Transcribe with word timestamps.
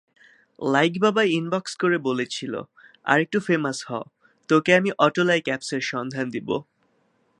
Like 0.59 0.93
বাবা 0.99 1.23
inbox 1.31 1.73
করে 1.75 1.97
বলেছিল, 1.99 2.53
আরেকটু 3.05 3.37
ফেমাস 3.39 3.79
হতোকে 3.87 4.71
আমি 4.75 4.89
অটোলাইক 4.97 5.45
অ্যাপসের 5.47 5.83
সন্ধান 5.91 6.25
দেব। 6.29 6.49